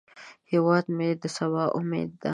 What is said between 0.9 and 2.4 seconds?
مې د سبا امید دی